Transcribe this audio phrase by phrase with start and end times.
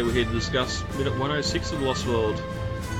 [0.00, 2.42] today we're here to discuss minute 106 of The Lost World.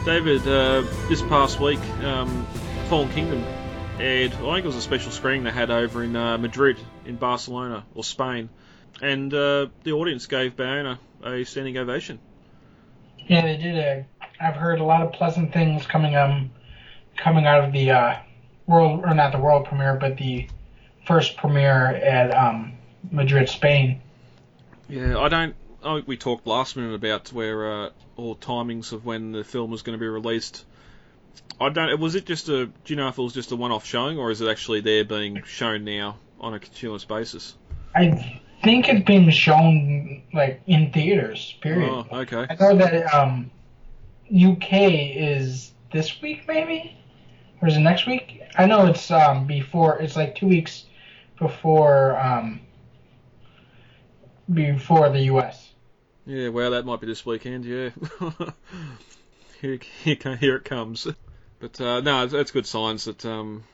[0.05, 2.45] David, uh, this past week, um,
[2.91, 3.43] Fallen Kingdom
[3.99, 6.77] aired, I think it was a special screening they had over in uh, Madrid,
[7.07, 8.51] in Barcelona, or Spain.
[9.01, 12.19] And uh, the audience gave Bayona a standing ovation.
[13.17, 14.05] Yeah, they did.
[14.39, 16.51] I've heard a lot of pleasant things coming um
[17.17, 18.19] coming out of the uh,
[18.67, 20.49] world, or not the world premiere, but the
[21.07, 22.75] first premiere at um,
[23.11, 24.03] Madrid, Spain.
[24.87, 25.55] Yeah, I don't.
[25.85, 29.83] I, we talked last minute about where uh, all timings of when the film was
[29.83, 30.65] going to be released.
[31.61, 31.99] I don't.
[32.01, 32.67] Was it just a?
[32.67, 35.05] Do you know if it was just a one-off showing, or is it actually there
[35.05, 37.55] being shown now on a continuous basis?
[37.95, 41.57] I think it's been shown like in theaters.
[41.61, 41.89] Period.
[41.89, 42.47] Oh, okay.
[42.49, 43.51] I know that um,
[44.35, 46.97] UK is this week, maybe,
[47.61, 48.43] or is it next week?
[48.57, 49.99] I know it's um before.
[49.99, 50.85] It's like two weeks
[51.39, 52.61] before um
[54.53, 55.70] before the US.
[56.31, 57.65] Yeah, well, that might be this weekend.
[57.65, 57.91] Yeah,
[59.61, 61.09] here, here, here it comes.
[61.59, 63.65] But uh, no, it's, it's good signs that um,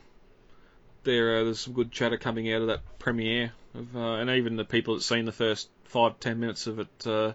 [1.05, 4.57] there uh, there's some good chatter coming out of that premiere, of, uh, and even
[4.57, 7.35] the people that seen the first five ten minutes of it uh,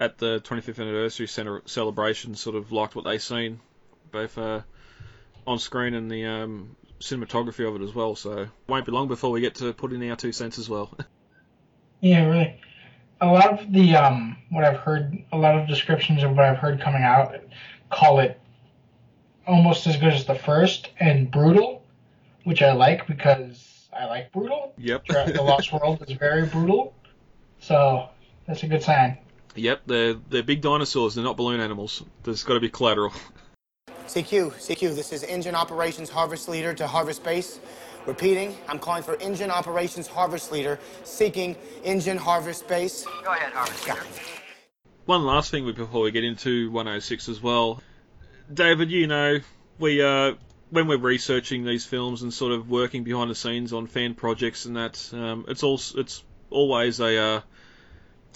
[0.00, 3.60] at the 25th anniversary center celebration sort of liked what they seen,
[4.10, 4.62] both uh,
[5.46, 8.16] on screen and the um, cinematography of it as well.
[8.16, 10.96] So won't be long before we get to put in our two cents as well.
[12.02, 12.58] Yeah, really.
[13.20, 16.58] A lot of the um, what I've heard, a lot of descriptions of what I've
[16.58, 17.34] heard coming out,
[17.90, 18.40] call it
[19.46, 21.84] almost as good as the first and brutal,
[22.44, 24.74] which I like because I like brutal.
[24.78, 25.06] Yep.
[25.06, 26.94] the Lost World is very brutal,
[27.58, 28.08] so
[28.46, 29.18] that's a good sign.
[29.56, 31.14] Yep, they're they're big dinosaurs.
[31.14, 32.02] They're not balloon animals.
[32.22, 33.12] There's got to be collateral.
[34.06, 37.60] CQ, CQ, this is Engine Operations Harvest Leader to Harvest Base.
[38.06, 43.04] Repeating, I'm calling for Engine Operations Harvest Leader, seeking Engine Harvest Base.
[43.22, 44.02] Go ahead, Harvest Leader.
[45.04, 47.82] One last thing before we get into 106 as well.
[48.52, 49.38] David, you know,
[49.78, 50.34] we uh,
[50.70, 54.64] when we're researching these films and sort of working behind the scenes on fan projects
[54.64, 57.40] and that, um, it's all it's always a uh,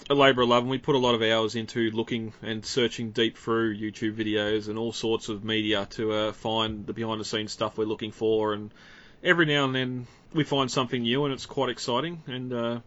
[0.09, 3.11] a labour of love, and we put a lot of hours into looking and searching
[3.11, 7.25] deep through YouTube videos and all sorts of media to uh, find the behind the
[7.25, 8.53] scenes stuff we're looking for.
[8.53, 8.71] And
[9.25, 12.23] every now and then we find something new, and it's quite exciting.
[12.27, 12.79] And uh,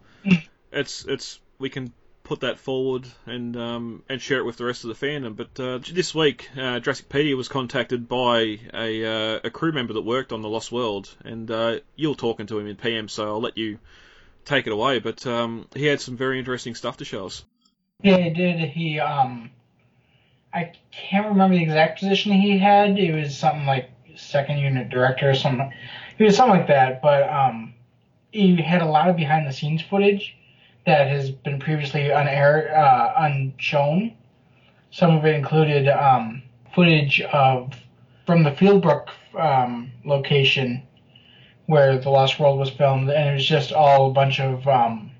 [0.72, 4.84] it's it's we can put that forward and um, and share it with the rest
[4.84, 5.36] of the fandom.
[5.36, 10.02] But uh, this week, uh, Jurassicpedia was contacted by a uh, a crew member that
[10.02, 13.40] worked on the Lost World, and uh, you're talking to him in PM, so I'll
[13.40, 13.78] let you
[14.44, 15.00] take it away.
[15.00, 17.44] But um, he had some very interesting stuff to show us.
[18.02, 18.60] Yeah, he did.
[18.60, 19.50] He um,
[20.52, 22.98] I can't remember the exact position he had.
[22.98, 25.72] It was something like second unit director or something.
[26.18, 27.00] He was something like that.
[27.00, 27.74] But um,
[28.32, 30.36] he had a lot of behind the scenes footage
[30.84, 34.14] that has been previously unair uh, unshown.
[34.90, 36.42] Some of it included um,
[36.74, 37.72] footage of
[38.26, 39.08] from the Fieldbrook
[39.38, 40.82] um, location
[41.66, 45.10] where the Lost World was filmed, and it was just all a bunch of um,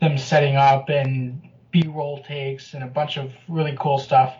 [0.00, 4.34] them setting up and B-roll takes and a bunch of really cool stuff.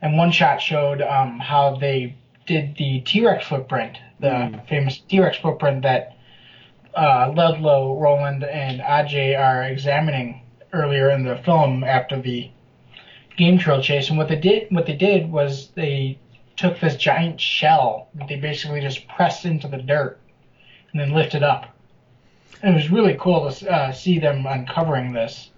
[0.00, 4.68] And one shot showed um, how they did the T-Rex footprint, the Mm.
[4.68, 6.16] famous T-Rex footprint that
[6.94, 12.50] uh, Ludlow, Roland, and Ajay are examining earlier in the film after the
[13.36, 14.08] game trail chase.
[14.10, 16.18] And what they did, what they did was they
[16.56, 20.20] took this giant shell that they basically just pressed into the dirt
[20.92, 21.66] and then lifted up.
[22.62, 25.50] And it was really cool to uh, see them uncovering this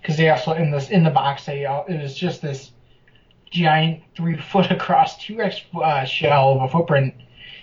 [0.00, 2.72] because they also in this in the box they all, it was just this
[3.52, 7.14] giant three foot across T-Rex uh, shell of a footprint,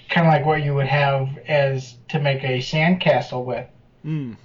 [0.10, 3.68] kind of like what you would have as to make a sandcastle with.
[4.06, 4.38] Mm.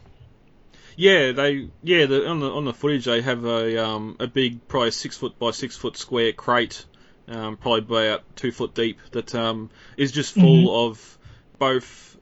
[0.96, 4.67] Yeah, they yeah the, on the on the footage they have a um, a big
[4.69, 6.85] probably six foot by six foot square crate,
[7.29, 11.19] um, probably about two foot deep that um, is just full of
[11.58, 12.17] both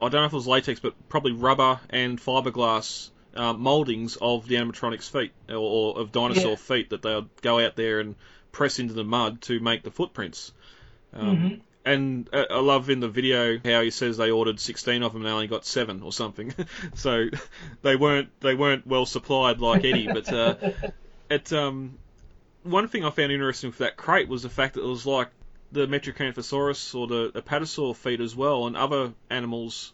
[0.00, 4.46] I don't know if it was latex but probably rubber and fiberglass uh, moldings of
[4.46, 6.56] the animatronics feet or, or of dinosaur Yeah.
[6.56, 8.14] feet that they'll go out there and
[8.52, 10.52] press into the mud to make the footprints.
[11.12, 11.60] Um, Mhm.
[11.84, 15.22] And uh, I love in the video how he says they ordered 16 of them
[15.22, 16.54] and they only got seven or something.
[16.94, 17.26] so
[17.82, 20.06] they weren't they weren't well supplied like Eddie.
[20.06, 20.54] But uh,
[21.28, 21.98] it um,
[22.62, 25.30] one thing I found interesting for that crate was the fact that it was like
[25.72, 29.92] the Metriacanthosaurus or the Apatosaur feet as well, and other animals'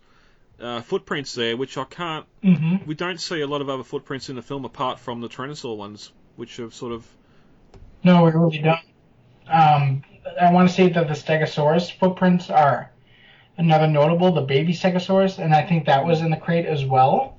[0.60, 2.26] uh, footprints there, which I can't.
[2.42, 5.28] hmm We don't see a lot of other footprints in the film apart from the
[5.28, 7.06] Tyrannosaur ones, which have sort of
[8.04, 8.78] No, we really don't.
[9.50, 10.02] Um,
[10.40, 12.90] I want to say that the Stegosaurus footprints are
[13.56, 17.34] another notable, the baby Stegosaurus, and I think that was in the crate as well.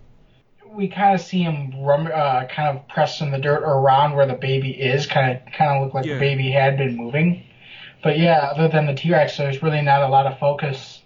[0.71, 4.27] we kind of see him rum, uh, kind of pressed in the dirt around where
[4.27, 6.13] the baby is, kind of kind of look like Yeah.
[6.15, 7.43] the baby had been moving.
[8.03, 11.01] But yeah, other than the T Rex, there's really not a lot of focus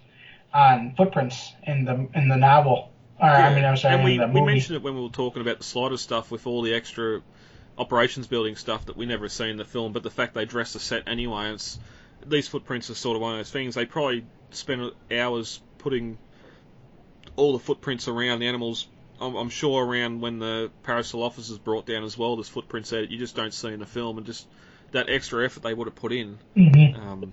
[0.52, 2.90] on footprints in the in the novel.
[3.18, 5.08] Or I mean, I'm sorry, and we, in the we mentioned it when we were
[5.08, 7.22] talking about the slider stuff with all the extra
[7.78, 10.72] operations building stuff that we never see in the film, but the fact they dress
[10.72, 11.78] the set anyway, it's,
[12.26, 13.74] these footprints are sort of one of those things.
[13.74, 16.18] They probably spent hours putting
[17.36, 18.86] all the footprints around the animals.
[19.20, 23.00] I'm, I'm sure around when the office is brought down as well, there's footprints there
[23.02, 24.46] that you just don't see in the film, and just
[24.92, 26.38] that extra effort they would have put in.
[26.56, 26.96] Mhm.
[26.96, 27.32] Um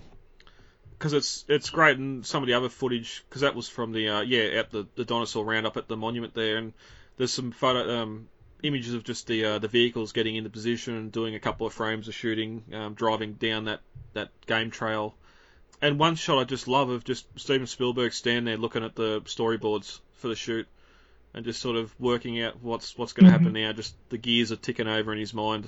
[0.98, 3.92] 'cause because it's it's great, and some of the other footage, because that was from
[3.92, 6.72] the uh, yeah at the the dinosaur roundup at the monument there, and
[7.16, 8.28] there's some photo um,
[8.62, 11.72] images of just the uh, the vehicles getting into position and doing a couple of
[11.72, 13.80] frames of shooting, um, driving down that
[14.12, 15.14] that game trail,
[15.80, 19.20] and one shot I just love of just Steven Spielberg standing there looking at the
[19.22, 20.66] storyboards for the shoot.
[21.34, 23.72] And just sort of working out what's what's going to happen now.
[23.72, 25.66] Just the gears are ticking over in his mind,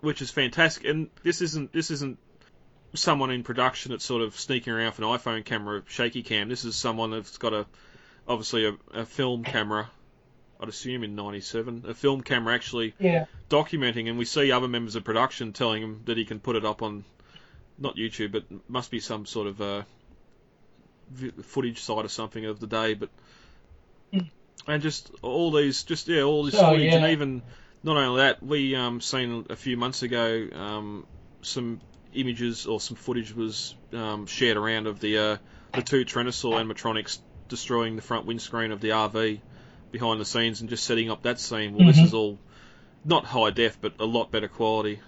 [0.00, 0.84] which is fantastic.
[0.84, 2.18] And this isn't this isn't
[2.94, 6.48] someone in production that's sort of sneaking around with an iPhone camera, shaky cam.
[6.48, 7.66] This is someone that's got a
[8.26, 9.88] obviously a, a film camera.
[10.62, 13.26] I'd assume in '97, a film camera actually Yeah.
[13.50, 16.64] documenting, and we see other members of production telling him that he can put it
[16.64, 17.04] up on
[17.78, 19.82] not YouTube, but must be some sort of uh,
[21.42, 22.94] footage site or something of the day.
[22.94, 23.10] But
[24.68, 27.42] and just all these, just yeah, all this Oh, footage, and even
[27.82, 31.06] not only that, we um seen a few months ago um
[31.42, 31.80] some
[32.12, 35.36] images or some footage was um, shared around of the uh,
[35.74, 37.18] the two Tyrannosaur animatronics
[37.48, 39.40] destroying the front windscreen of the RV
[39.92, 41.74] behind the scenes and just setting up that scene.
[41.76, 42.04] Well, this Mhm.
[42.04, 42.38] is all
[43.04, 45.00] not high def, but a lot better quality.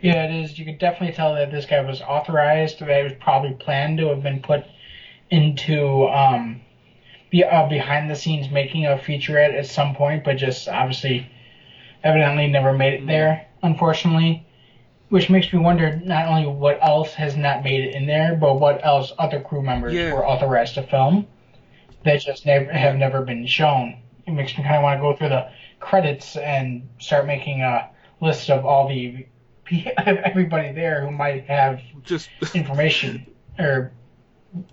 [0.00, 0.58] Yeah, it is.
[0.58, 2.80] You could definitely tell that this guy was authorized.
[2.80, 4.64] That it was probably planned to have been put
[5.30, 6.60] into um,
[7.30, 11.26] be, uh, behind the scenes making a featurette at some point, but just obviously,
[12.02, 13.46] evidently never made it there.
[13.62, 14.44] Unfortunately,
[15.08, 18.54] which makes me wonder not only what else has not made it in there, but
[18.58, 20.14] what else other crew members Yeah.
[20.14, 21.26] were authorized to film
[22.04, 24.02] that just never have never been shown.
[24.26, 25.50] It makes me kind of want to go through the
[25.80, 27.90] credits and start making a
[28.20, 29.26] list of all the
[29.98, 33.26] everybody there who might have Just information
[33.58, 33.92] or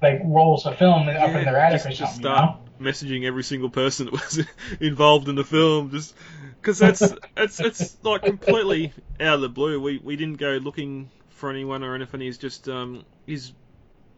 [0.01, 2.21] like rolls of film up in their attic just, or just something.
[2.21, 4.45] start messaging every single person that was
[4.79, 6.15] involved in the film, just
[6.61, 7.01] because that's
[7.37, 9.79] it's it's like completely out of the blue.
[9.79, 12.21] We we didn't go looking for anyone or anything.
[12.21, 13.53] He's just um he's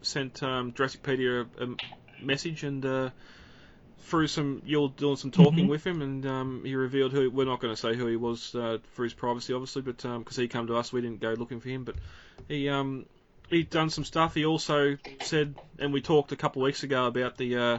[0.02, 1.76] sent um Jurassicpedia a, a
[2.24, 3.10] message and uh,
[4.04, 5.68] through some you're doing some talking Mhm.
[5.68, 8.54] with him and um, he revealed who we're not going to say who he was
[8.54, 11.60] uh, for his privacy obviously, but because he come to us, we didn't go looking
[11.60, 11.96] for him, but
[12.48, 13.06] he um
[13.48, 14.34] he'd done some stuff.
[14.34, 17.78] He also said, and we talked a couple of weeks ago about the uh,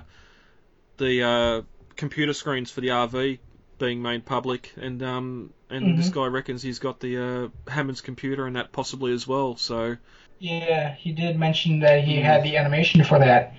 [0.97, 1.61] the uh,
[1.95, 3.39] computer screens for the RV
[3.79, 6.13] being made public, and um, and this Mhm.
[6.13, 9.55] guy reckons he's got the uh, Hammond's computer and that possibly as well.
[9.57, 9.97] So
[10.39, 13.53] Yeah, he did mention that he had the animation for that.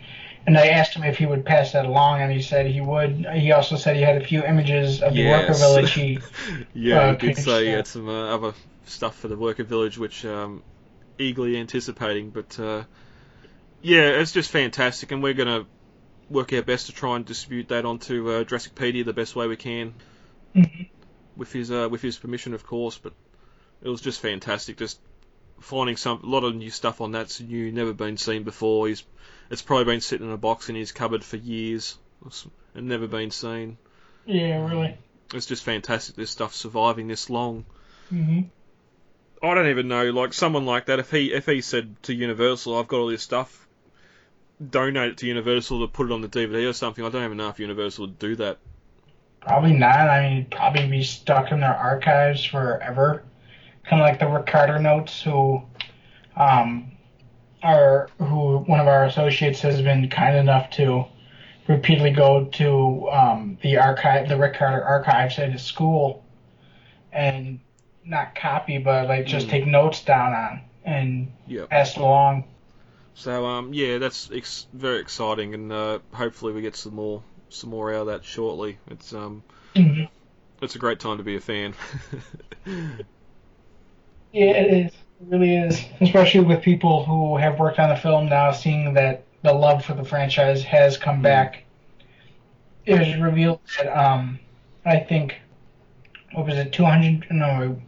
[0.46, 3.26] And I asked him if he would pass that along, and he said he would.
[3.34, 5.92] He also said he had a few images of the worker village.
[5.92, 6.18] He,
[6.74, 8.52] yeah, Uh, he did say he had some uh, other
[8.84, 10.62] stuff for the worker village, which um,
[11.18, 12.30] eagerly anticipating.
[12.30, 12.84] But uh,
[13.80, 15.64] yeah, it's just fantastic, and we're gonna
[16.28, 19.56] work our best to try and distribute that onto uh, Jurassicpedia the best way we
[19.56, 19.94] can.
[20.54, 20.88] Mhm.
[21.36, 22.98] with his uh, with his permission, of course.
[22.98, 23.12] But
[23.82, 25.00] it was just fantastic, just
[25.64, 28.88] finding some a lot of new stuff on that's new, never been seen before.
[28.88, 29.02] He's
[29.50, 31.98] it's probably been sitting in a box in his cupboard for years
[32.74, 33.78] and never been seen.
[34.26, 34.96] yeah, really.
[35.32, 36.16] It's just fantastic.
[36.16, 37.64] This stuff surviving this long.
[38.08, 38.42] hmm
[39.42, 40.98] I don't even know, like someone like that.
[41.00, 43.66] If he if he said to Universal, "I've got all this stuff,"
[44.70, 47.04] donate it to Universal to put it on the DVD or something.
[47.04, 48.58] I don't even know if Universal would do that.
[49.40, 50.08] Probably not.
[50.08, 53.24] I mean, he'd probably be stuck in their archives forever.
[53.84, 55.62] Kind of like the Ricardo notes, who,
[56.36, 56.92] um,
[57.62, 61.04] are who one of our associates has been kind enough to
[61.68, 66.24] repeatedly go to um, the archive, the Ricardo archives at his school,
[67.12, 67.60] and
[68.04, 69.50] not copy, but like just Mm.
[69.50, 71.70] take notes down on and Yep.
[71.70, 72.44] pass along.
[73.14, 77.70] So um, yeah, that's ex- very exciting, and uh, hopefully we get some more some
[77.70, 78.78] more out of that shortly.
[78.90, 79.42] It's um,
[79.74, 80.08] Mhm.
[80.60, 81.74] it's a great time to be a fan.
[84.34, 84.92] Yeah, it is.
[84.92, 85.80] It really is.
[86.00, 89.94] Especially with people who have worked on the film now, seeing that the love for
[89.94, 91.62] the franchise has come back.
[92.84, 94.40] It was revealed that um,
[94.84, 95.36] I think
[96.32, 97.26] what was it, two hundred?
[97.30, 97.80] No,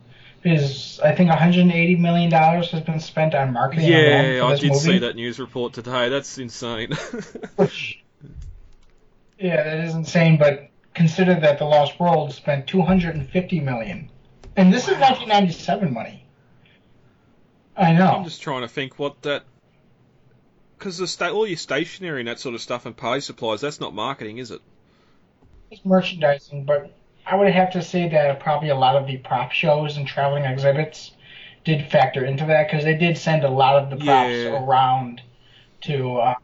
[0.45, 3.93] it is I think one hundred and eighty million dollars has been spent on marketing.
[3.93, 6.09] alone yeah, for I this did movie, see that news report today.
[6.11, 6.93] That's insane.
[7.57, 8.05] Which,
[9.41, 10.39] yeah, that is insane.
[10.39, 14.11] But consider that the Lost World spent 250 million,
[14.57, 16.26] and this is 1997 money.
[17.77, 18.07] I know.
[18.07, 19.45] I'm just trying to think what that.
[20.79, 23.81] Because the sta- all your stationery and that sort of stuff and party supplies, that's
[23.81, 24.61] not marketing, is it?
[25.71, 26.95] It's merchandising, but
[27.27, 30.45] I would have to say that probably a lot of the prop shows and traveling
[30.45, 31.13] exhibits
[31.65, 34.65] did factor into that because they did send a lot of the props Yeah.
[34.65, 35.23] around
[35.83, 36.35] to uh,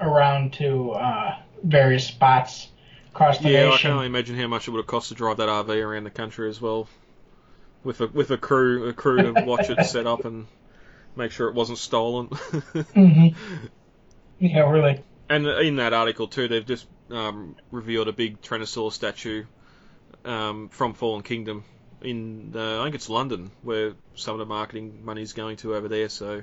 [0.00, 2.68] around to uh, various spots
[3.12, 5.38] across the Yeah, I can only imagine how much it would have cost to drive
[5.38, 6.86] that RV around the country as well,
[7.84, 10.46] with a with a crew a crew to watch it set up and
[11.16, 12.30] make sure it wasn't stolen.
[12.94, 13.28] hmm
[14.38, 15.04] Yeah, really.
[15.28, 19.44] and in that article too, they've just um, revealed a big Tyrannosaurus statue
[20.24, 21.64] um, from Fallen Kingdom
[22.02, 25.88] in uh, I think it's London, where some of the marketing money's going to over
[25.88, 26.08] there.
[26.08, 26.42] So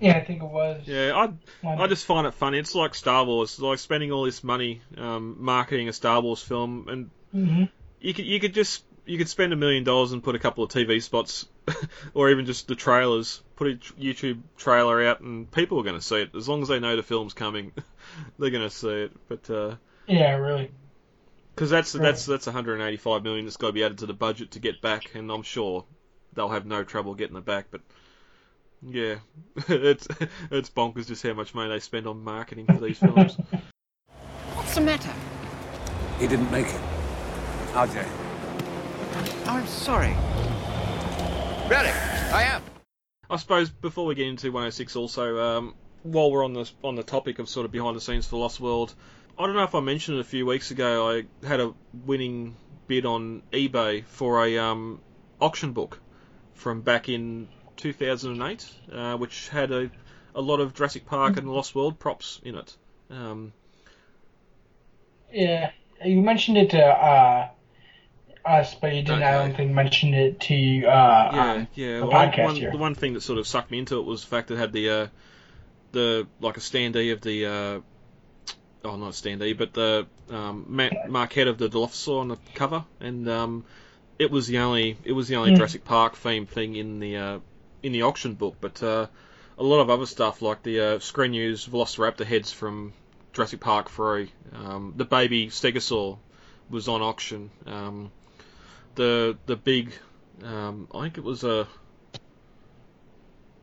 [0.00, 0.82] Yeah, I think it was.
[0.86, 2.58] yeah, I I just find it funny.
[2.58, 6.42] It's like Star Wars, it's like spending all this money um, marketing a Star Wars
[6.42, 7.68] film, and Mhm.
[8.00, 10.64] you could you could just you could spend a million dollars and put a couple
[10.64, 11.46] of TV spots,
[12.14, 13.42] or even just the trailers.
[13.54, 16.68] Put a YouTube trailer out, and people are going to see it as long as
[16.68, 17.72] they know the film's coming.
[18.38, 20.70] they're going to see it, but because Yeah, really.
[21.54, 22.02] Because that's Right.
[22.02, 25.14] that's that's 185 million that's got to be added to the budget to get back,
[25.14, 25.84] and I'm sure
[26.34, 27.66] they'll have no trouble getting it back.
[27.70, 27.80] But
[28.82, 29.16] yeah,
[29.68, 30.06] it's
[30.50, 33.36] it's bonkers just how much money they spend on marketing for these films.
[34.54, 35.12] What's the matter?
[36.18, 36.80] He didn't make it.
[37.72, 38.25] RJ.
[39.46, 40.14] Oh, I'm sorry.
[41.68, 41.90] Really?
[42.32, 42.62] I am.
[43.28, 47.02] I suppose before we get into 106, also um, while we're on the on the
[47.02, 48.94] topic of sort of behind the scenes for Lost World,
[49.38, 51.10] I don't know if I mentioned it a few weeks ago.
[51.10, 52.56] I had a winning
[52.86, 55.00] bid on eBay for a um,
[55.40, 56.00] auction book
[56.54, 59.90] from back in 2008, uh, which had a
[60.34, 62.76] a lot of Jurassic Park and Lost World props in it.
[63.10, 63.52] Um,
[65.32, 65.70] Yeah,
[66.04, 67.48] you mentioned it to uh,
[68.48, 69.22] us, but you didn't.
[69.22, 69.46] I Okay.
[69.48, 70.54] don't think mention it to.
[70.86, 71.98] Uh, yeah, yeah.
[72.00, 72.70] the Well, podcast one, here.
[72.70, 74.58] the one thing that sort of sucked me into it was the fact that it
[74.58, 75.06] had the uh,
[75.92, 77.80] the like a standee of the uh,
[78.84, 82.84] oh not a standee, but the um, ma- maquette of the Dilophosaur on the cover,
[83.00, 83.64] and um,
[84.18, 85.56] it was the only it was the only Mm.
[85.56, 87.38] Jurassic Park themed thing in the uh,
[87.82, 89.06] in the auction book, but uh,
[89.58, 92.92] a lot of other stuff like the uh, Screen News Velociraptor heads from
[93.32, 96.18] Jurassic Park 3, um, the baby Stegosaur
[96.70, 97.50] was on auction.
[97.66, 98.10] Um,
[98.96, 99.92] the the big,
[100.42, 101.68] um, I think it was a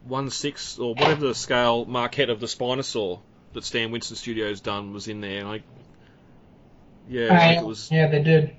[0.05, 3.19] one six or whatever the scale maquette of the Spinosaur
[3.53, 5.39] that Stan Winston Studios done was in there.
[5.39, 5.63] And I,
[7.09, 7.91] yeah, I it was.
[7.91, 8.55] yeah, they did.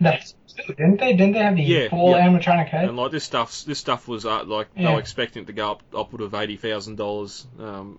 [0.00, 0.34] That's
[0.66, 1.12] didn't they?
[1.12, 2.26] Didn't they have the Yeah, full yeah.
[2.26, 2.88] animatronic head?
[2.88, 5.72] And like this stuff, this stuff was uh, like they were expecting it to go
[5.72, 7.98] up upward of eighty thousand dollars, um,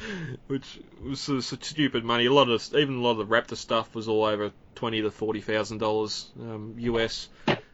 [0.48, 2.26] which was of such stupid money.
[2.26, 5.10] A lot of even a lot of the Raptor stuff was all over twenty to
[5.10, 7.28] forty thousand dollars um, US.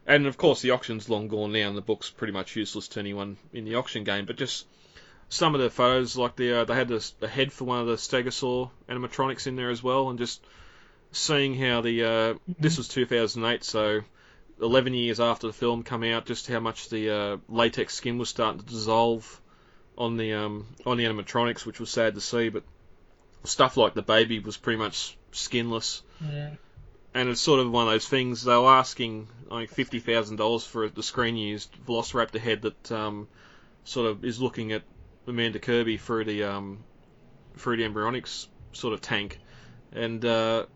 [0.07, 3.01] And of course, the auction's long gone now, and the book's pretty much useless to
[3.01, 4.25] anyone in the auction game.
[4.27, 4.67] But just
[5.29, 7.87] some of the photos, like the uh, they had this, the head for one of
[7.87, 10.45] the Stegosaur animatronics in there as well, and just
[11.13, 14.01] seeing how the uh, this was 2008, so
[14.61, 18.29] 11 years after the film come out, just how much the uh, latex skin was
[18.29, 19.41] starting to dissolve
[19.99, 22.49] on the um, on the animatronics, which was sad to see.
[22.49, 22.65] But
[23.45, 26.51] stuff like the baby was pretty much skinless, Yeah.
[27.15, 28.45] and it's sort of one of those things.
[28.45, 33.29] They were asking like fifty thousand dollars for the screen used Velociraptor head that um,
[33.85, 34.83] sort of is looking at
[35.27, 36.83] Amanda Kirby through the um,
[37.57, 39.39] through the embryonics sort of tank,
[39.93, 40.67] and uh,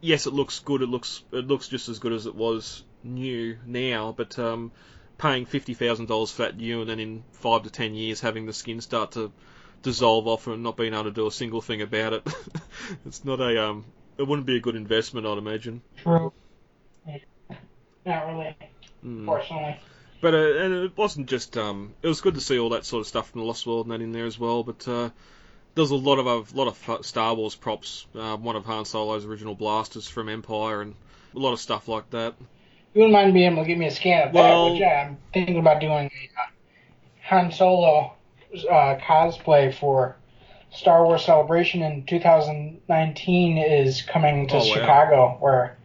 [0.00, 0.82] yes, it looks good.
[0.82, 4.72] It looks it looks just as good as it was new now, but um,
[5.18, 8.46] paying fifty thousand dollars for that new, and then in five to ten years having
[8.46, 9.32] the skin start to
[9.82, 12.26] dissolve off and not being able to do a single thing about it,
[13.06, 13.84] it's not a um,
[14.18, 15.82] it wouldn't be a good investment, I'd imagine.
[16.02, 16.32] True.
[18.06, 18.56] Not really,
[19.04, 19.24] Mm.
[19.26, 19.78] fortunately.
[20.20, 23.00] But uh, and it wasn't just um, it was good to see all that sort
[23.00, 24.62] of stuff from the Lost World and that in there as well.
[24.62, 25.10] But uh,
[25.74, 28.06] there's a lot of a lot of Star Wars props.
[28.14, 30.94] Uh, one of Han Solo's original blasters from Empire and
[31.34, 32.34] a lot of stuff like that.
[32.94, 34.88] You wouldn't mind being able to give me a scan of Well- that, ya?
[34.88, 36.46] I'm thinking about doing a uh,
[37.28, 38.14] Han Solo
[38.68, 40.16] uh, cosplay for
[40.72, 44.64] Star Wars Celebration in 2019 is coming to Oh, wow.
[44.74, 45.78] Chicago, where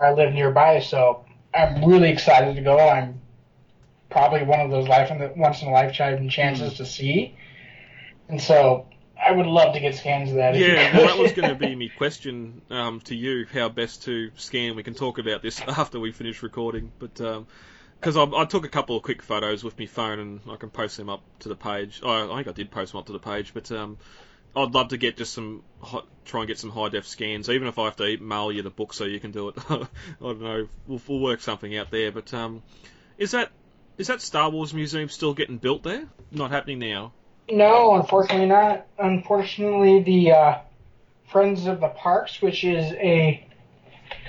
[0.00, 0.80] I live nearby.
[0.80, 2.78] So I'm really excited to go.
[2.78, 3.20] I'm
[4.10, 6.76] probably one of those life in the, once in a lifetime chances Hmm.
[6.78, 7.34] to see,
[8.30, 8.86] and so
[9.26, 10.56] I would love to get scans of that.
[10.56, 14.30] Yeah, well, that was going to be my question um, to you: how best to
[14.36, 14.76] scan.
[14.76, 18.68] We can talk about this after we finish recording, but because I, I took a
[18.68, 21.56] couple of quick photos with my phone and I can post them up to the
[21.56, 22.00] page.
[22.04, 23.98] I, I think I did post them up to the page, but um,
[24.56, 25.62] I'd love to get just some
[26.24, 28.70] try and get some high def scans, even if I have to mail you the
[28.70, 29.56] book so you can do it.
[29.68, 29.86] I
[30.20, 30.68] don't know.
[30.86, 32.12] We'll, we'll work something out there.
[32.12, 32.62] But um,
[33.16, 33.50] is that
[33.98, 36.06] is that Star Wars museum still getting built there?
[36.30, 37.12] Not happening now.
[37.50, 38.86] No, unfortunately not.
[38.98, 40.58] Unfortunately, the uh,
[41.30, 43.46] Friends of the Parks, which is a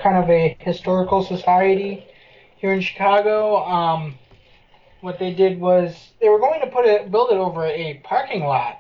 [0.02, 2.06] kind of a historical society
[2.58, 4.16] here in Chicago, um,
[5.02, 8.44] what they did was they were going to put it, build it over a parking
[8.44, 8.80] lot,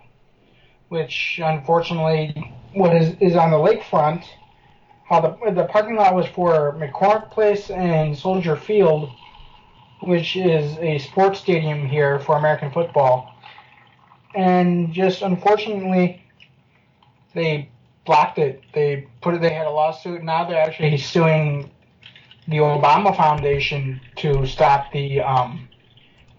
[0.87, 4.23] which unfortunately what is is on the lakefront.
[5.09, 9.09] How the the parking lot was for McCormick Place and Soldier Field,
[10.03, 13.33] which is a sports stadium here for American football
[14.35, 16.21] and just unfortunately
[17.33, 17.69] they
[18.05, 18.63] blocked it.
[18.73, 19.41] They put it.
[19.41, 20.23] They had a lawsuit.
[20.23, 21.69] Now they're actually suing
[22.47, 25.67] the Obama Foundation to stop the um,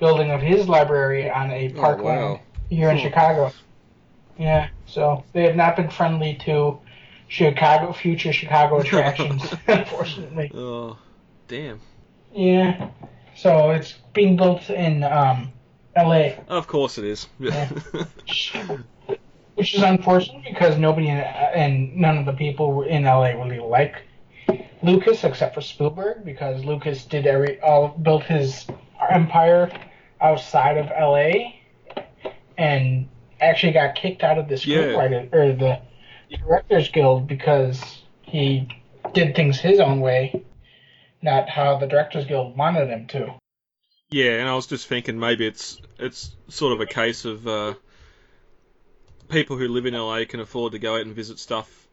[0.00, 2.40] building of his library on a parkland wow.
[2.68, 3.04] here in Cool.
[3.04, 3.52] Chicago.
[4.36, 6.78] Yeah, so they have not been friendly to
[7.28, 10.50] Chicago future Chicago attractions, unfortunately.
[10.54, 10.98] Oh,
[11.46, 11.80] damn.
[12.34, 12.88] Yeah,
[13.36, 15.52] so it's being built in um,
[15.96, 16.38] L.A.
[16.48, 17.28] Of course it is.
[17.38, 17.68] Yeah.
[19.60, 23.96] which is unfortunate because nobody in, and none of the people in LA really like
[24.82, 28.66] Lucas except for Spielberg because Lucas did every all built his
[29.10, 29.70] empire
[30.20, 31.52] outside of LA
[32.56, 33.06] and
[33.40, 34.78] actually got kicked out of the Yeah.
[34.78, 35.80] scriptwriter or the
[36.38, 38.66] directors guild because he
[39.12, 40.42] did things his own way
[41.20, 43.34] not how the directors guild wanted him to
[44.10, 47.74] Yeah, and I was just thinking maybe it's it's sort of a case of uh,
[49.28, 51.86] people who live in LA can afford to go out and visit stuff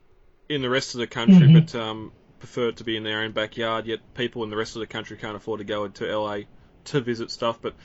[0.49, 1.53] in the rest of the country, Mhm.
[1.53, 3.86] but um, prefer it to be in their own backyard.
[3.86, 6.41] Yet people in the rest of the country can't afford to go into LA
[6.86, 7.60] to visit stuff.
[7.62, 7.75] But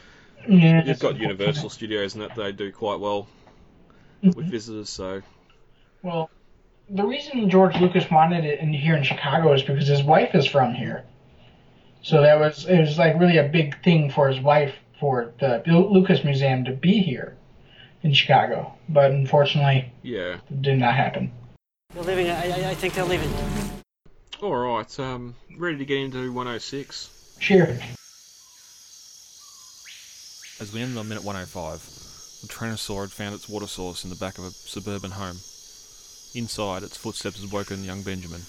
[0.49, 1.17] yeah, you've got.
[1.19, 3.29] Universal Studios, and that they do quite well
[4.23, 4.35] Mhm.
[4.35, 4.89] with visitors.
[4.89, 5.21] So
[6.03, 6.31] Well,
[6.89, 10.47] the reason George Lucas wanted it in here in Chicago is because his wife is
[10.47, 11.05] from here.
[12.03, 15.63] So that was it was like really a big thing for his wife for the
[15.67, 17.37] Lucas Museum to be here
[18.03, 18.75] in Chicago.
[18.89, 21.33] But unfortunately, yeah, it did not happen.
[21.95, 22.29] They're leaving.
[22.31, 23.33] I, I, I think they're leaving.
[24.43, 25.01] all right.
[25.01, 27.37] Um, ready to get into 106.
[27.39, 27.79] Cheer.
[30.61, 31.81] As we ended on minute 105,
[32.43, 35.37] the Tyrannosaur had found its water source in the back of a suburban home.
[36.35, 38.43] Inside, its footsteps had woken young Benjamin,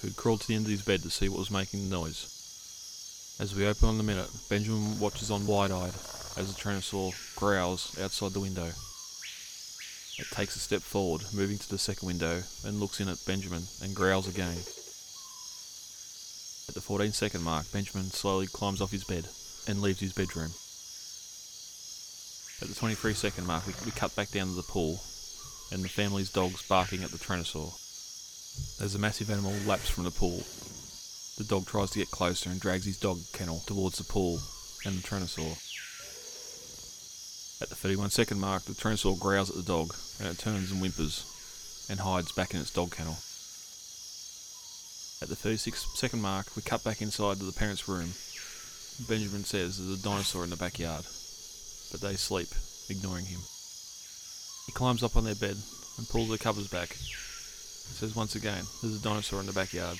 [0.00, 1.96] who had crawled to the end of his bed to see what was making the
[1.96, 2.37] noise.
[3.40, 5.94] As we open on the minute, Benjamin watches on wide-eyed
[6.36, 8.72] as the Tyrannosaur growls outside the window.
[10.18, 13.62] It takes a step forward, moving to the second window, and looks in at Benjamin
[13.80, 14.58] and growls again.
[16.66, 19.28] At the 14 second mark, Benjamin slowly climbs off his bed
[19.68, 20.50] and leaves his bedroom.
[22.60, 25.00] At the 23 second mark, we, we cut back down to the pool,
[25.70, 27.72] and the family's dogs barking at the Tyrannosaur.
[28.82, 30.42] As the massive animal laps from the pool,
[31.38, 34.40] the dog tries to get closer and drags his dog kennel towards the pool
[34.84, 35.56] and the Tyrannosaur.
[37.62, 40.80] At the 31 second mark, the Tyrannosaur growls at the dog, and it turns and
[40.80, 43.16] whimpers, and hides back in its dog kennel.
[45.22, 48.12] At the 36 second mark, we cut back inside to the parents' room.
[49.08, 51.04] Benjamin says there's a dinosaur in the backyard
[51.90, 52.48] but they sleep,
[52.88, 53.40] ignoring him.
[54.66, 55.56] He climbs up on their bed
[55.96, 56.90] and pulls the covers back.
[56.90, 59.98] He says once again, there's a dinosaur in the backyard.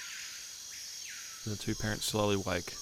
[1.48, 2.74] And the two parents slowly wake.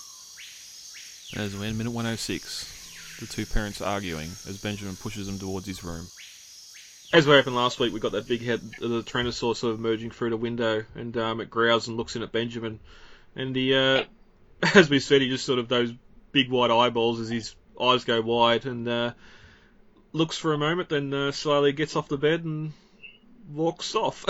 [1.32, 5.38] And as we end minute 106, the two parents are arguing as Benjamin pushes them
[5.38, 6.08] towards his room.
[7.12, 9.78] As what happened last week, we got that big head of the Tyrannosaur sort of
[9.78, 12.80] emerging through the window, and um, it growls and looks in at Benjamin.
[13.36, 14.02] And he, uh,
[14.74, 15.94] as we said, he just sort of those
[16.32, 19.12] big white eyeballs as his eyes go wide, and uh,
[20.12, 22.72] looks for a moment, then uh, slowly gets off the bed and
[23.48, 24.24] walks off.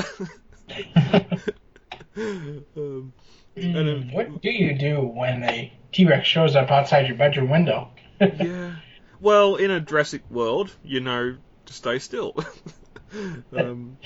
[2.17, 3.13] um, And
[3.57, 7.89] then- what do you do when a T Rex shows up outside your bedroom window?
[8.21, 8.77] yeah.
[9.21, 12.37] Well, in a Jurassic World, you know to stay still.
[13.57, 13.97] um,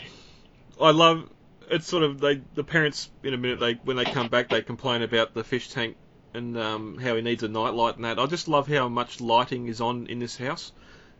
[0.80, 1.28] I love
[1.70, 4.62] it's sort of they the parents in a minute they when they come back they
[4.62, 5.96] complain about the fish tank
[6.34, 8.18] and um, how he needs a nightlight and that.
[8.18, 10.72] I just love how much lighting is on in this house.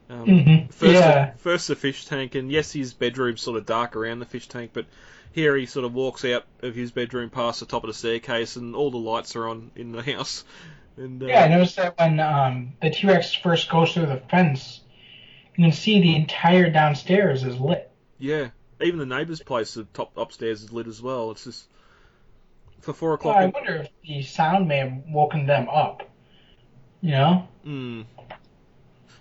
[0.09, 0.73] Um, Mhm.
[0.73, 1.31] First, Yeah.
[1.33, 4.49] the, first the fish tank, and yes, his bedroom's sort of dark around the fish
[4.49, 4.87] tank, but
[5.33, 8.57] here he sort of walks out of his bedroom past the top of the staircase,
[8.57, 10.45] and all the lights are on in the house.
[10.97, 14.23] And uh, Yeah, I noticed that when um, the T Rex first goes through the
[14.31, 14.81] fence,
[15.57, 17.91] you can see the entire downstairs is lit.
[18.19, 18.49] Yeah,
[18.81, 21.31] even the neighbor's place, the top upstairs is lit as well.
[21.31, 21.67] It's just
[22.81, 23.37] for four Well, o'clock.
[23.37, 26.09] I wonder if the sound may have woken them up.
[27.01, 27.49] You know?
[27.65, 28.05] Mm.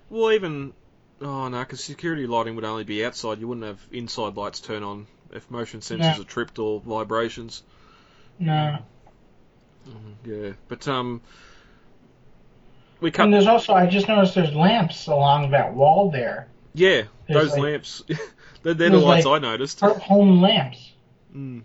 [0.10, 0.74] Well, even
[1.22, 3.40] Oh no, because security lighting would only be outside.
[3.40, 6.22] You wouldn't have inside lights turn on if motion sensors No.
[6.22, 7.64] are tripped or vibrations.
[8.40, 8.80] No.
[10.26, 11.22] Yeah, but um,
[13.00, 13.24] we cut.
[13.26, 16.48] And there's also I just noticed there's lamps along that wall there.
[16.74, 18.04] Yeah, There's those like- lamps.
[18.64, 19.80] they're, they're the lights like- I noticed.
[19.80, 20.92] Home lamps.
[21.36, 21.64] Mm.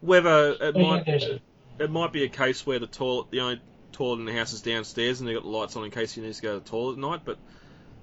[0.00, 1.40] Whether it yeah, might there's-
[1.78, 3.60] it might be a case where the toilet, the only
[3.92, 6.22] toilet in the house is downstairs, and they got the lights on in case you
[6.22, 7.20] need to go to the toilet at night.
[7.24, 7.38] But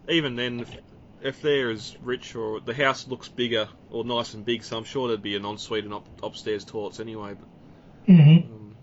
[0.07, 0.77] even then, if,
[1.23, 4.83] if they're as rich or the house looks bigger or nice and big, so I'm
[4.83, 7.35] sure there'd be an ensuite and up, upstairs toilets anyway.
[7.39, 8.75] But hmm um,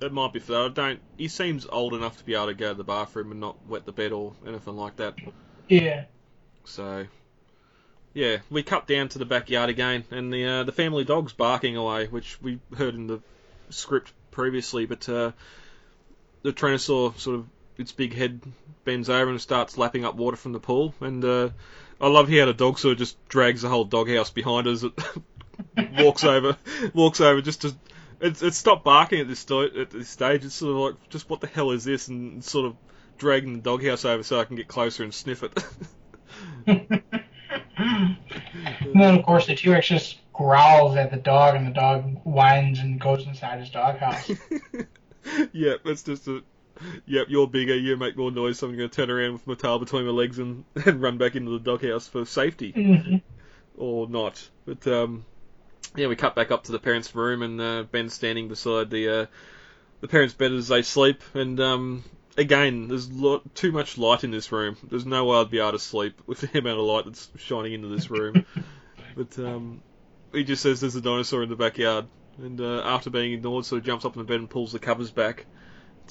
[0.00, 0.62] it might be for that.
[0.62, 1.00] I don't.
[1.18, 3.84] He seems old enough to be able to go to the bathroom and not wet
[3.84, 5.14] the bed or anything like that.
[5.68, 6.04] Yeah.
[6.64, 7.06] So,
[8.14, 11.76] yeah, we cut down to the backyard again, and the uh, the family dog's barking
[11.76, 13.20] away, which we heard in the
[13.68, 14.86] script previously.
[14.86, 15.32] But uh,
[16.42, 17.46] the Tyrannosaur sort of
[17.78, 18.40] its big head
[18.84, 21.48] bends over and starts lapping up water from the pool, and uh,
[22.02, 24.82] I love how the dog sort of just drags the whole doghouse behind us.
[24.82, 24.92] It
[25.98, 26.56] walks over,
[26.92, 27.72] walks over just to.
[28.20, 30.44] It's, it's stopped barking at this sto- at this stage.
[30.44, 32.08] It's sort of like, just what the hell is this?
[32.08, 32.76] And sort of
[33.18, 35.64] dragging the doghouse over so I can get closer and sniff it.
[36.66, 37.02] and
[38.94, 42.80] then of course the T Rex just growls at the dog, and the dog whines
[42.80, 44.28] and goes inside his doghouse.
[45.52, 46.42] yep, that's just a.
[47.06, 49.54] Yep, you're bigger, you make more noise, so I'm going to turn around with my
[49.54, 52.72] tail between my legs and, and run back into the doghouse for safety.
[52.72, 53.16] hmm
[53.76, 54.48] Or not.
[54.66, 55.24] But, um,
[55.96, 59.22] yeah, we cut back up to the parents' room, and uh, Ben's standing beside the
[59.22, 59.26] uh,
[60.00, 61.22] the parents' bed as they sleep.
[61.34, 62.04] And, um,
[62.36, 63.08] again, there's
[63.54, 64.76] too much light in this room.
[64.82, 67.72] There's no way I'd be able to sleep with the amount of light that's shining
[67.72, 68.44] into this room.
[69.16, 69.82] but, um,
[70.32, 72.06] he just says there's a dinosaur in the backyard.
[72.38, 74.78] And uh, after being ignored, sort of jumps up in the bed and pulls the
[74.78, 75.46] covers back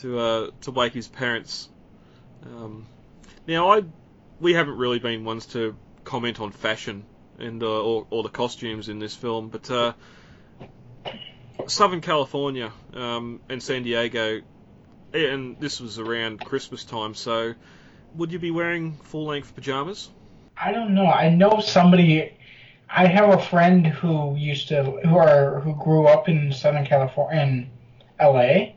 [0.01, 1.69] to uh, to wake his parents.
[2.45, 2.87] Um,
[3.47, 3.83] now, I
[4.39, 7.05] we haven't really been ones to comment on fashion
[7.39, 9.93] and uh, or, or the costumes in this film, but uh,
[11.67, 14.41] Southern California um, and San Diego,
[15.13, 17.53] and this was around Christmas time, so
[18.15, 20.09] would you be wearing full length pajamas?
[20.57, 21.05] I don't know.
[21.05, 22.37] I know somebody.
[22.89, 27.41] I have a friend who used to who are who grew up in Southern California
[27.41, 27.69] in
[28.19, 28.75] L.A.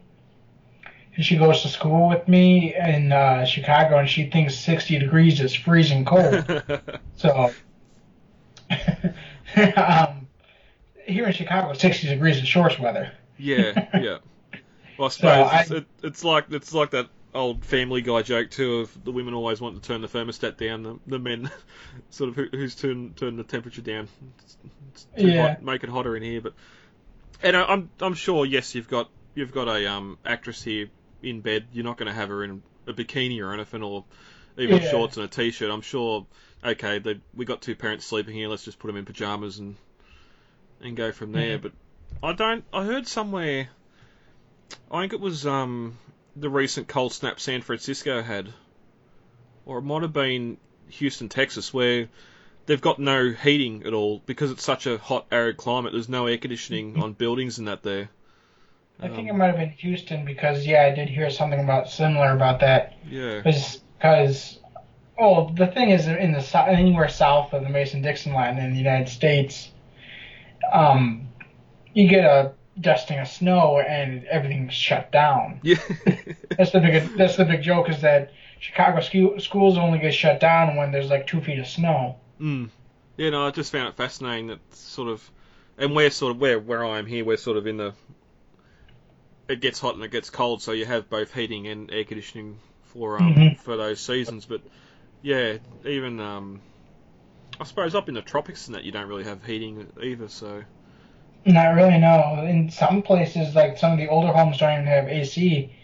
[1.17, 5.41] And she goes to school with me in uh, Chicago, and she thinks 60 degrees
[5.41, 6.45] is freezing cold.
[7.17, 7.55] so,
[9.77, 10.27] um,
[11.07, 13.13] here in Chicago, 60 degrees is shorts weather.
[13.39, 14.19] yeah, yeah.
[14.99, 18.51] Well, I suppose I- it's, it, it's like it's like that old Family Guy joke
[18.51, 21.51] too of the women always want to turn the thermostat down, the, the men
[22.11, 24.09] sort of who, who's turn turn the temperature down.
[24.41, 25.49] It's, it's Yeah.
[25.49, 26.55] hot, make it hotter in here, but
[27.43, 30.89] and I, I'm I'm sure yes you've got you've got a um actress here
[31.25, 31.67] in bed.
[31.73, 34.05] You're not going to have her in a bikini or anything or
[34.59, 34.91] even Yeah.
[34.91, 35.71] shorts and a t-shirt.
[35.71, 36.27] I'm sure.
[36.63, 38.49] Okay, they, we got two parents sleeping here.
[38.49, 39.77] Let's just put them in pajamas and
[40.81, 41.59] and go from there.
[41.59, 41.63] Mhm.
[41.63, 41.73] But
[42.23, 42.65] I don't.
[42.73, 43.69] I heard somewhere.
[44.91, 45.99] I think it was um,
[46.37, 48.53] the recent cold snap San Francisco had,
[49.67, 50.57] or it might have been
[50.89, 52.09] Houston, Texas, where
[52.67, 55.93] they've got no heating at all because it's such a hot, arid climate.
[55.93, 58.09] There's no air conditioning on buildings and that there.
[59.01, 61.89] I think it Um, might have been Houston because yeah, I did hear something about
[61.91, 62.95] similar about that.
[63.09, 63.41] Yeah.
[63.43, 64.59] Because,
[65.19, 69.09] well, the thing is, in the anywhere south of the Mason-Dixon line in the United
[69.09, 69.71] States,
[70.73, 71.29] um,
[71.93, 75.61] you get a dusting of snow and everything's shut down.
[75.63, 75.77] Yeah.
[76.57, 77.17] That's the big.
[77.17, 81.11] That's the big joke is that Chicago scu- schools only get shut down when there's
[81.11, 82.17] like two feet of snow.
[82.41, 82.71] Mm.
[83.17, 85.31] Yeah, no, I just found it fascinating that sort of,
[85.79, 87.93] and we're sort of where where I am here, we're sort of in the.
[89.49, 92.61] It gets hot and it gets cold, so you have both heating and air conditioning
[92.83, 93.57] for um Mhm.
[93.57, 94.47] for those seasons.
[94.47, 94.63] But
[95.23, 96.63] yeah, even um,
[97.61, 100.29] I suppose up in the tropics and that you don't really have heating either.
[100.29, 100.65] So
[101.47, 101.97] Not really.
[101.99, 102.45] No.
[102.47, 105.75] In some places, like some of the older homes, don't even have AC.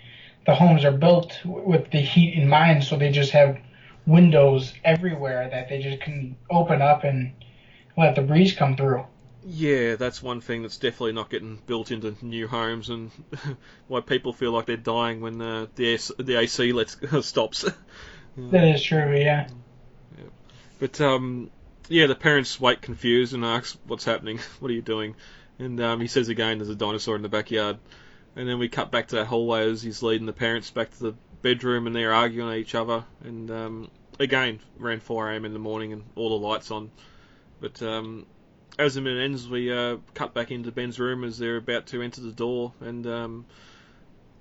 [0.47, 3.59] The homes are built with the heat in mind, so they just have
[4.07, 7.33] windows everywhere that they just can open up and
[7.97, 9.05] let the breeze come through.
[9.45, 13.11] Yeah, that's one thing that's definitely not getting built into new homes, and
[13.89, 17.65] why people feel like they're dying when uh, the AC, the AC lets stops.
[18.37, 19.17] That is true.
[19.17, 19.49] Yeah.
[20.79, 21.51] But um,
[21.89, 24.39] yeah, the parents wake confused and ask, "What's happening?
[24.61, 25.17] What are you doing?"
[25.59, 27.79] And um, he says again, "There's a dinosaur in the backyard."
[28.37, 31.03] And then we cut back to that hallway as he's leading the parents back to
[31.03, 33.05] the bedroom, and they're arguing at each other.
[33.25, 35.45] And um, again, around 4 a.m.
[35.45, 36.93] in the morning, and all the lights on.
[37.61, 38.27] But um,
[38.81, 42.01] as the minute ends, we uh, cut back into Ben's room as they're about to
[42.01, 43.47] enter the door, and um,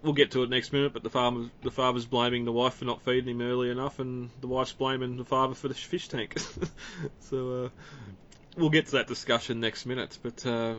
[0.02, 0.94] we'll get to it next minute.
[0.94, 4.30] But the farmer, the father's blaming the wife for not feeding him early enough, and
[4.40, 6.40] the wife's blaming the father for the fish tank.
[7.20, 7.70] so uh,
[8.56, 10.18] we'll get to that discussion next minute.
[10.24, 10.76] But uh,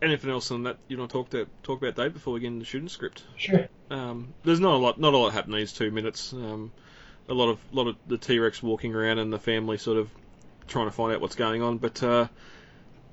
[0.00, 2.48] anything else on that you want to talk to talk about, Dave, before we get
[2.48, 3.24] into the shooting script?
[3.36, 3.68] Sure.
[3.90, 6.32] Um, there's not a lot, not a lot happening these two minutes.
[6.32, 6.70] Um,
[7.28, 10.08] a lot of, lot of the T Rex walking around and the family sort of
[10.66, 11.78] trying to find out what's going on.
[11.78, 12.28] But uh,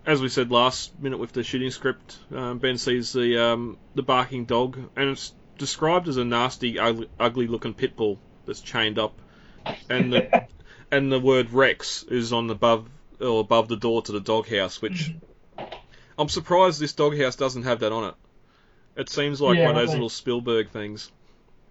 [0.06, 4.04] as we said last minute with the shooting script, um, Ben sees the um, the
[4.04, 9.00] barking dog, and it's described as a nasty, ugly, ugly looking pit bull that's chained
[9.00, 9.14] up,
[9.90, 10.48] and the
[10.92, 12.90] and the word Rex is on the above
[13.22, 15.14] or above the door to the doghouse, which
[16.18, 18.16] I'm surprised this doghouse doesn't have that on it.
[18.96, 21.12] It seems like Yeah, one of those like- little Spielberg things.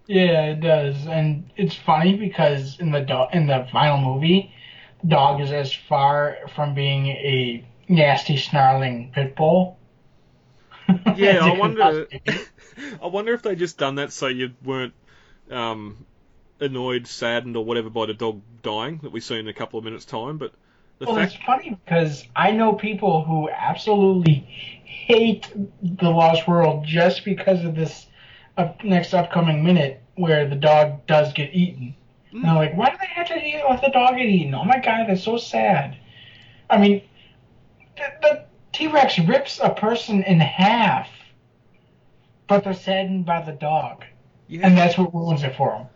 [0.05, 4.53] Yeah, it does, and it's funny because in the do- in the final movie,
[5.07, 9.79] dog is as far from being a nasty snarling pit bull.
[11.13, 12.07] Yeah, I wonder.
[13.01, 14.93] I wonder if they just done that so you weren't
[15.51, 16.05] um,
[16.59, 19.85] annoyed, saddened, or whatever by the dog dying that we see in a couple of
[19.85, 20.37] minutes' time.
[20.37, 20.53] But
[20.99, 24.35] the Well, fact, it's funny because I know people who absolutely
[24.85, 25.49] hate
[25.81, 28.07] the Lost World just because of this
[28.57, 31.95] up, next upcoming minute where the dog does get eaten.
[32.33, 34.55] And I'm like, why do they have to eat, let the dog get eaten?
[34.55, 35.97] Oh my god, that's so sad.
[36.69, 37.03] I mean,
[37.95, 41.09] the, the T Rex rips a person in half,
[42.47, 44.03] but they're saddened by the dog,
[44.47, 45.87] yeah, and that's what ruins it for them.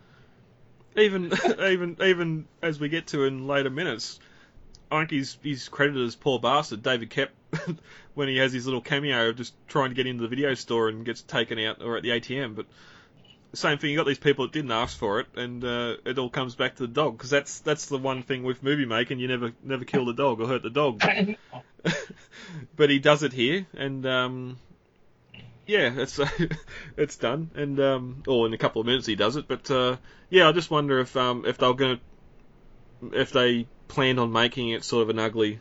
[0.96, 4.20] even even even as we get to in later minutes,
[4.92, 7.30] I think he's he's credited as poor bastard David Koepp
[8.14, 10.88] when he has his little cameo of just trying to get into the video store
[10.88, 12.54] and gets taken out or at the ATM.
[12.54, 12.66] But
[13.54, 16.28] same thing, you got these people that didn't ask for it, and uh, it all
[16.28, 19.28] comes back to the dog because that's that's the one thing with movie making you
[19.28, 21.02] never never kill the dog or hurt the dog.
[22.76, 24.58] but he does it here, and um,
[25.66, 26.20] yeah, it's
[26.96, 29.48] it's done, and um, or in a couple of minutes he does it.
[29.48, 29.96] But uh,
[30.30, 32.00] yeah, I just wonder if um, if they're gonna
[33.12, 35.60] if they planned on making it sort of an ugly,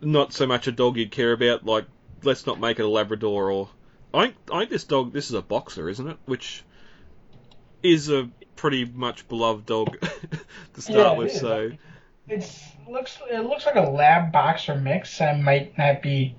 [0.00, 1.66] not so much a dog you'd care about.
[1.66, 1.84] Like,
[2.22, 3.68] let's not make it a Labrador or
[4.14, 6.18] I think, I think this dog this is a boxer, isn't it?
[6.26, 6.64] Which
[7.82, 9.98] is a pretty much beloved dog
[10.74, 11.32] to start Yeah, with.
[11.32, 11.72] So
[12.28, 15.20] It's looks it looks like a lab boxer mix.
[15.20, 16.36] I might not be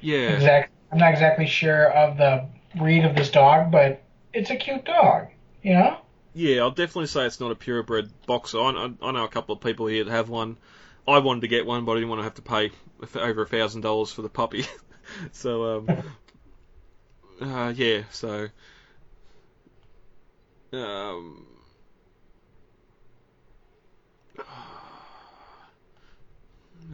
[0.00, 0.72] yeah, exact.
[0.90, 5.28] I'm not exactly sure of the breed of this dog, but it's a cute dog.
[5.62, 5.98] You know?
[6.34, 8.58] Yeah, I'll definitely say it's not a purebred boxer.
[8.60, 10.56] I, I, I know a couple of people here that have one.
[11.06, 12.70] I wanted to get one, but I didn't want to have to pay
[13.16, 14.64] over a thousand dollars for the puppy.
[15.32, 15.88] so, um,
[17.40, 18.48] uh, yeah, so,
[20.72, 21.46] um,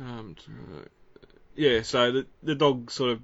[0.00, 0.36] um,
[1.54, 3.20] yeah, so the the dog sort of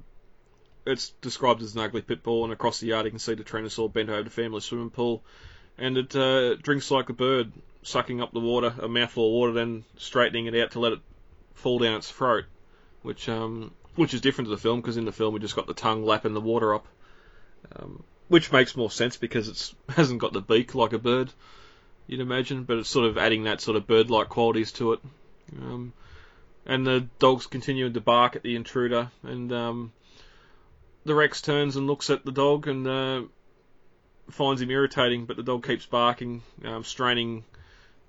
[0.87, 3.45] it's described as an ugly pit bull, and across the yard you can see the
[3.45, 5.23] Tyrannosaur bent over the family swimming pool
[5.79, 9.53] and it uh, drinks like a bird, sucking up the water, a mouthful of water,
[9.53, 11.01] then straightening it out to let it
[11.55, 12.45] fall down its throat,
[13.03, 15.67] which um, which is different to the film because in the film we just got
[15.67, 16.87] the tongue lapping the water up,
[17.77, 21.33] um, which makes more sense because it's hasn't got the beak like a bird,
[22.07, 25.01] you'd imagine, but it's sort of adding that sort of bird-like qualities to it.
[25.59, 25.93] Um,
[26.67, 29.93] and the dog's continuing to bark at the intruder, and um,
[31.05, 32.87] the Rex turns and looks at the dog and.
[32.87, 33.23] Uh,
[34.31, 37.45] finds him irritating, but the dog keeps barking, um, straining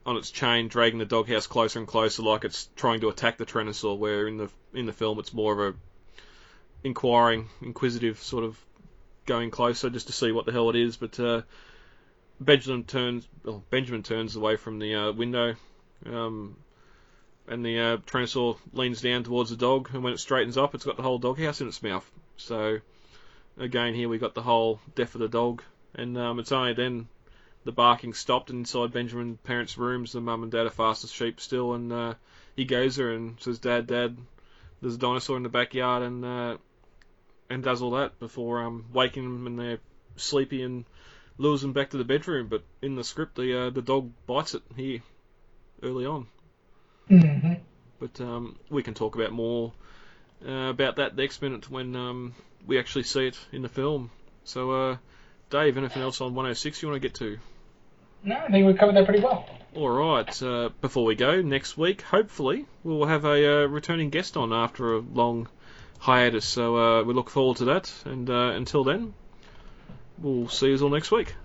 [0.06, 3.46] on its chain, dragging the doghouse closer and closer, like it's trying to attack the
[3.46, 3.98] Tyrannosaur.
[3.98, 5.78] Where in the in the film, it's more of a
[6.84, 8.60] inquiring, inquisitive sort of
[9.26, 10.98] going closer just to see what the hell it is.
[10.98, 11.42] But uh,
[12.40, 15.56] Benjamin turns, well, Benjamin turns away from the uh, window,
[16.06, 16.58] um,
[17.48, 20.86] and the uh, Tyrannosaur leans down towards the dog, and when it straightens up, it's
[20.86, 22.10] got the whole doghouse in its mouth.
[22.38, 22.80] So
[23.58, 25.62] again, here we got the whole death of the dog
[25.98, 27.08] and um, it's only then
[27.64, 30.12] the barking stopped inside Benjamin's parents' rooms.
[30.12, 32.14] The mum and dad are fast as sheep still, and uh,
[32.56, 34.18] he goes there and says, "Dad, Dad,
[34.82, 36.58] there's a dinosaur in the backyard," and uh,
[37.50, 39.80] and does all that before um, waking them and they're
[40.16, 40.86] sleepy and
[41.38, 42.48] lures them back to the bedroom.
[42.48, 45.02] But in the script, the uh, the dog bites it here
[45.84, 46.28] early on.
[47.10, 47.54] Mm-hmm.
[48.00, 49.74] But um, we can talk about more
[50.48, 54.12] uh, about that next minute when um, we actually see it in the film.
[54.44, 54.72] So.
[54.72, 54.98] Uh,
[55.52, 57.38] Dave, anything else on 106 you want to get to?
[58.24, 59.48] No, I think we covered that pretty well.
[59.76, 60.42] All right.
[60.42, 64.96] Uh, before we go, next week, hopefully, we'll have a uh, returning guest on after
[64.96, 65.48] a long
[66.06, 66.46] hiatus.
[66.46, 67.92] So uh, we look forward to that.
[68.06, 69.14] And uh, until then,
[70.20, 71.36] we'll see you all next week.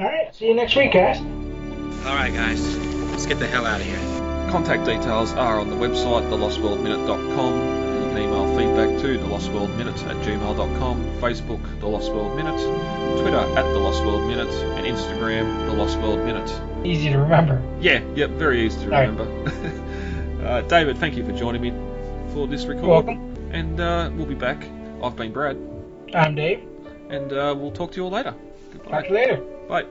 [0.00, 1.18] All right, see you next week, guys.
[1.18, 2.76] All right, guys,
[3.10, 4.50] let's get the hell out of here.
[4.50, 7.54] Contact details are on the website, thelostworldminute.com.
[7.54, 12.36] You can email feedback to the Lost World Minute at gmail.com, Facebook, The Lost World
[12.36, 12.60] Minute,
[13.20, 16.50] Twitter at The Lost World Minute, and Instagram, The Lost World Minute.
[16.84, 17.62] Easy to remember.
[17.80, 19.08] Yeah, yep, very easy to Right.
[19.08, 20.44] remember.
[20.46, 21.72] uh, David, thank you for joining me
[22.34, 23.33] for this record.
[23.54, 23.70] Welcome.
[23.70, 24.66] And uh, we'll be back.
[25.02, 25.58] I've been Brad,
[26.14, 26.62] I'm Dave.
[27.10, 28.34] and uh, we'll talk to you all later.
[28.72, 28.90] Goodbye.
[28.90, 29.36] Talk to you later.
[29.68, 29.84] Bye.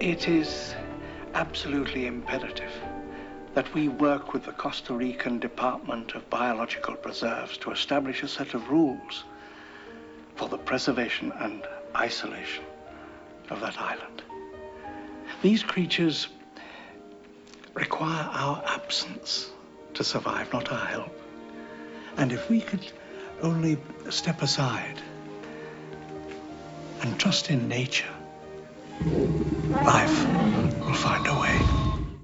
[0.00, 0.74] It is
[1.34, 2.72] absolutely imperative
[3.54, 8.54] that we work with the Costa Rican Department of Biological Preserves to establish a set
[8.54, 9.24] of rules
[10.36, 12.64] for the preservation and isolation
[13.50, 14.22] of that island.
[15.42, 16.28] These creatures
[17.74, 19.50] require our absence
[19.94, 21.20] to survive, not our help.
[22.16, 22.86] And if we could
[23.42, 23.78] only
[24.10, 25.00] step aside
[27.02, 28.12] and trust in nature,
[29.04, 30.26] life
[30.80, 31.89] will find a way.